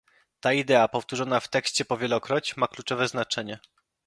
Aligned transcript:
Ta 0.39 0.53
idea, 0.53 0.87
powtórzona 0.87 1.39
w 1.39 1.47
tekście 1.47 1.85
po 1.85 1.97
wielokroć, 1.97 2.57
ma 2.57 2.67
kluczowe 2.67 3.07
znaczenie 3.07 3.59